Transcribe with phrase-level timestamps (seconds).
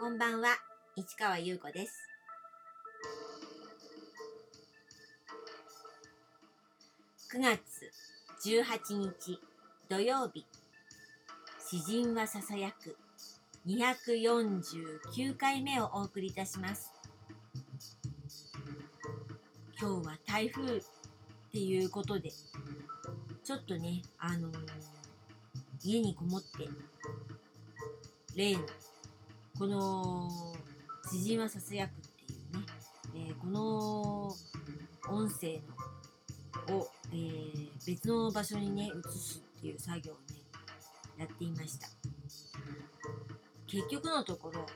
[0.00, 0.50] こんばんは、
[0.94, 2.08] 市川優子です。
[7.32, 7.90] 9月
[8.48, 9.40] 18日
[9.88, 10.46] 土曜日、
[11.68, 12.96] 詩人はささやく
[13.66, 16.92] 249回目をお送りいたします。
[19.80, 20.80] 今日は台風っ
[21.50, 22.30] ていうことで、
[23.42, 24.58] ちょっとね、あのー
[25.82, 26.68] 家にこもって、
[28.36, 28.60] 例の
[29.58, 30.30] この
[31.10, 31.94] 詩人はささやくっ
[32.26, 32.64] ていうね、
[33.14, 34.34] えーこの
[35.10, 35.60] 音声
[36.68, 40.20] のを、えー別の場所にね移すっていう作業をね
[41.18, 41.88] やっていました。
[43.66, 44.66] 結局のところ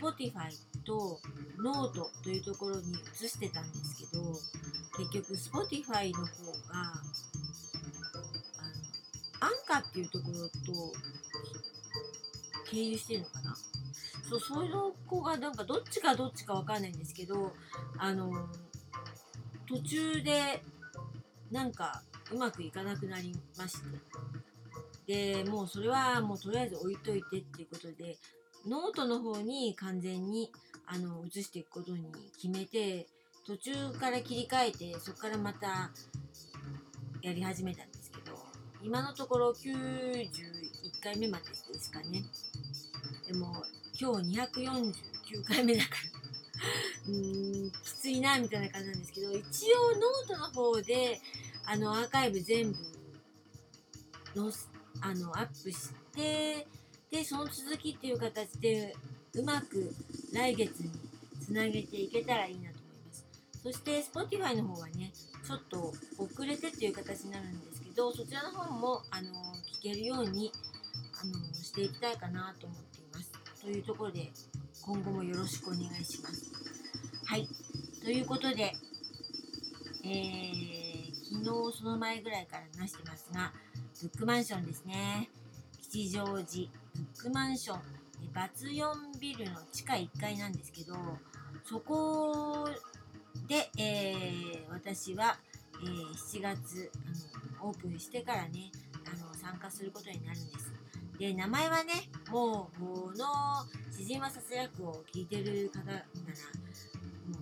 [0.00, 0.50] Spotify
[0.84, 1.20] と
[1.58, 4.22] Note というところに移してたんですけど
[4.96, 7.02] 結局 Spotify の方があ
[9.40, 10.92] のアンカーっていうところと
[12.70, 13.56] 経由してるのかな？
[14.28, 14.72] そうそういう
[15.06, 17.52] 子がなんかどっちかどっちかわかんないんですけど
[17.96, 18.48] あの
[19.66, 20.62] 途中で
[21.50, 23.88] なんかうまくいかなくなりまして。
[25.08, 28.18] でもうそれはもうとりあえず置いといてっていうことで
[28.66, 30.52] ノートの方に完全に
[30.86, 33.06] あの移していくことに決めて
[33.46, 35.90] 途中から切り替えてそこからまた
[37.22, 38.36] やり始めたんですけど
[38.82, 40.28] 今のところ91
[41.02, 42.22] 回目までですかね。
[43.26, 43.64] でも
[44.00, 46.18] 今日249回目だから。
[47.08, 51.20] うーんきついなみたいな感じなんですけど一応ノートの方で
[51.66, 52.78] あのアーカイブ全部
[54.36, 56.66] のすあのアップして
[57.10, 58.94] でその続きっていう形で
[59.34, 59.92] うまく
[60.32, 60.90] 来月に
[61.44, 63.26] つなげていけたらいいなと思います。
[63.62, 65.12] そして Spotify の方はね
[65.46, 69.32] ちょっと遅れてっていう形になるんですけどそちらの方もあの
[69.80, 70.52] 聞けるように
[71.20, 72.87] あのしていきたいかなと思って
[73.68, 74.30] というところで
[74.80, 76.50] 今後もよろしくお願いします。
[77.26, 77.46] はい。
[78.02, 78.72] ということで
[80.02, 83.52] えー、昨日その前ぐらいから話してますが
[84.00, 85.28] ブックマンションですね。
[85.82, 86.34] 吉祥寺。
[86.34, 87.80] ブックマンション。
[88.34, 90.94] バツ4ビルの地下1階なんですけど
[91.64, 92.70] そこ
[93.46, 95.36] で、えー私は、
[95.82, 96.90] えー7月
[97.60, 98.72] あのオープンしてからね
[99.04, 100.77] あの参加することになるんです。
[101.18, 101.92] で名前はね
[102.30, 103.26] もうこの
[103.90, 107.38] 詩人はささやくを聞いてる方ならもう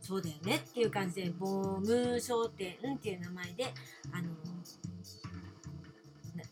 [0.00, 3.72] そうだよねっていう感じでボム商店っていう名前で
[4.12, 4.28] あの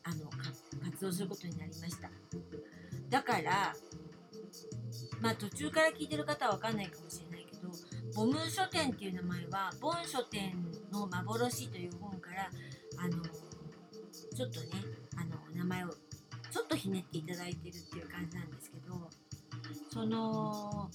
[0.02, 0.30] あの
[0.90, 2.08] 活動することになりました。
[3.10, 3.74] だから
[5.20, 7.68] まあ途中から聞いてる方は分かんないかもしれないけど
[8.14, 10.54] ボム書店っていう名前はボン書店
[10.90, 12.48] の幻という本から
[12.98, 13.22] あの
[14.34, 14.66] ちょっとね
[15.16, 15.88] あの名前を
[16.76, 19.08] とひねっていただいてるっていう感じなんですけど
[19.92, 20.90] その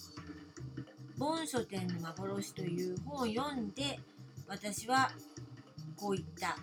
[1.18, 4.00] ボン書店の幻という本を読んで
[4.48, 5.12] 私は
[5.96, 6.58] こういった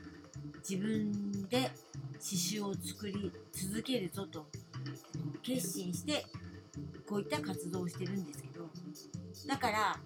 [0.69, 1.71] 自分で
[2.19, 4.47] 刺繍を作り続けるぞと
[5.43, 6.25] 決心して
[7.09, 8.69] こういった活動をしてるんですけど
[9.49, 9.97] だから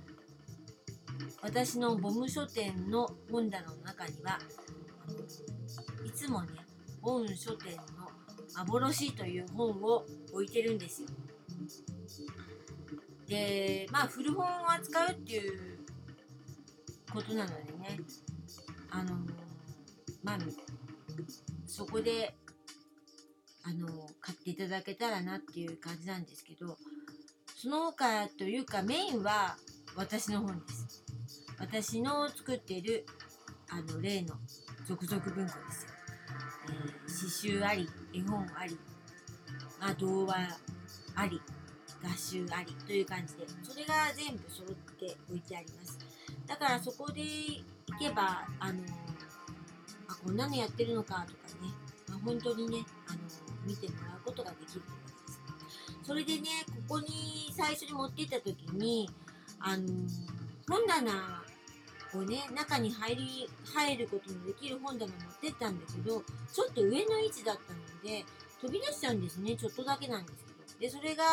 [1.42, 4.38] 私のボム書店の本棚の中には
[6.04, 6.48] いつもね
[7.02, 8.01] ボム書店の
[8.56, 11.08] 幻という本を置いてるんですよ。
[13.26, 15.78] でまあ古本を扱うっていう
[17.12, 18.00] ことなのでね
[18.90, 19.14] あの
[20.22, 20.38] まあ
[21.66, 22.34] そこで
[23.64, 23.86] あの
[24.20, 26.76] 買っていただけたらなっていう感じなんですけど
[27.56, 29.56] その他というかメインは
[29.96, 31.04] 私の本です。
[31.58, 33.06] 私の作っている
[33.70, 34.34] あの例の
[34.86, 35.91] 続々文庫ですよ、
[37.06, 38.78] 刺繍あり絵本あり、
[39.80, 40.34] まあ、童話
[41.14, 41.40] あり
[42.02, 45.98] 画集ありという感じでそれが全部揃って置いてあります。
[46.46, 48.80] だからそこで行けばあの
[50.08, 51.70] あこんなのやってるのかとかね、
[52.08, 53.18] まあ、本当にねあの
[53.64, 55.40] 見てもらうことができると思います。
[56.02, 56.48] それでね
[56.88, 59.08] ここに最初に持って行った時に
[59.60, 59.86] あの
[60.68, 61.41] 本棚
[62.18, 66.22] をね中に入り入ることのできる本棚持ってったんだけど
[66.52, 68.24] ちょっと上の位置だったので
[68.60, 71.24] 飛び出しちゃうんですねちょっとだけなんですけどでそれが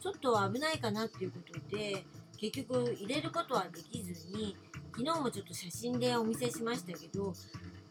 [0.00, 2.04] ちょっと危ないかなっていうことで
[2.38, 4.56] 結局入れることはできずに
[4.96, 7.34] 昨日もちょっと写真でお見せしましたけど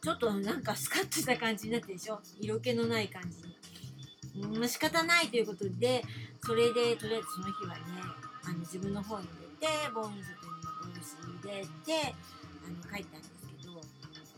[0.02, 2.20] ちょっとなんかスカッとした感じになってでしょ？
[2.40, 3.58] 色気のない感じに。
[4.58, 6.04] うん、仕方ないということで
[6.44, 7.82] それでとりあえずその日はね
[8.46, 10.47] あの自分の方に入れてボーンズと
[11.52, 12.16] いうのを入れて
[12.66, 13.74] あの書いたんですけど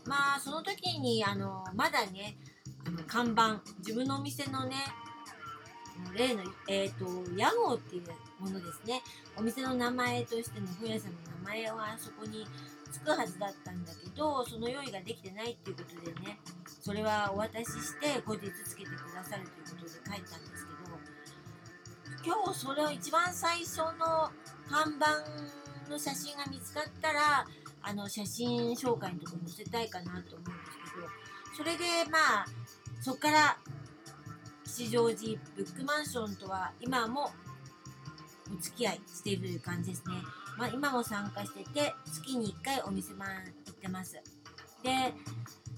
[0.06, 2.36] まあその時にあのまだね
[2.86, 4.76] あの看板自分のお店のね
[6.16, 7.04] 例の、えっ、と、
[7.36, 8.02] 屋号っていう
[8.42, 9.02] ものですね。
[9.36, 12.46] お店の名前としての本屋さんの名前はそこに
[12.90, 16.38] つくはずだったんだけど、その用意ができてないっていうことでね、
[16.80, 20.66] それはお渡しして後日つけてくださるということで書いたんです
[22.24, 24.30] けど、今日それを一番最初の
[24.68, 25.59] 看板
[25.90, 27.44] の写真が見つかったら、
[27.82, 30.44] あの写真紹介のところ載せたいかなと思うんです
[30.94, 31.08] けど、
[31.56, 32.46] それでまあ、
[33.00, 33.58] そこから
[34.64, 37.32] 吉祥寺ブックマンションとは今も
[38.56, 40.14] お付き合いしているという感じですね。
[40.56, 43.28] まあ、今も参加してて、月に1回お店番
[43.66, 44.14] 行ってます。
[44.82, 45.14] で、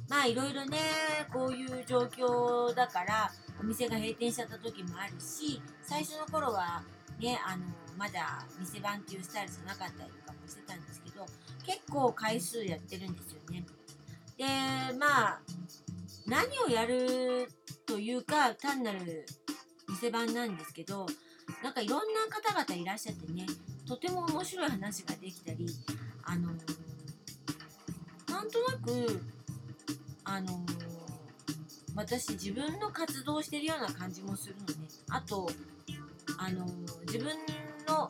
[0.08, 0.78] まあいろいろね、
[1.32, 6.82] こういう状況だから、お店が閉店しちゃった時もあるし、最初の頃は
[7.22, 7.64] ね、あの、
[7.96, 11.24] まだ店番っていうスタイルじゃなかったりとかもしてたんですけど、
[11.64, 13.64] 結構回数やってるんですよね。
[14.36, 14.44] で、
[14.98, 15.40] まあ、
[16.26, 17.48] 何をやる
[17.86, 19.24] というか、単なる
[19.88, 21.06] 店番なんですけど、
[21.62, 23.46] なんかいろんな方々いらっしゃってね、
[23.86, 25.66] とても面白い話ができたり、
[26.24, 26.48] あの
[28.28, 29.20] なんとなく、
[30.24, 30.64] あの
[31.94, 34.88] 私自分の活動してるような感じもするのね。
[35.10, 35.48] あと、
[36.44, 36.66] あの
[37.06, 37.26] 自分
[37.86, 38.08] の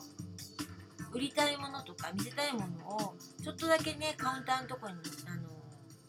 [1.13, 3.13] 売りたいものとか見せたいものを
[3.43, 4.95] ちょっとだけねカウンターのとこに
[5.27, 5.49] あの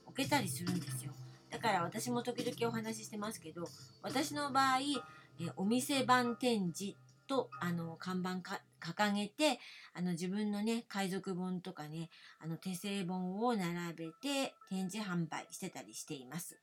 [0.07, 1.13] 置けたりするんですよ
[1.51, 3.69] だから私も時々お話ししてますけど
[4.03, 4.79] 私の場合
[5.39, 9.59] えお店番展示とあの看板か掲げて
[9.93, 12.09] あの自分のね海賊本とかね
[12.41, 16.59] あの手製本を並べて展示販売してたりしています。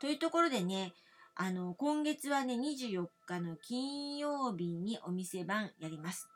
[0.00, 0.92] というところでね
[1.34, 6.28] あの今月はね24日の金曜日にお店番やります。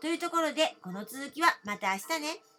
[0.00, 2.51] というところでこの続きはまた明日ね。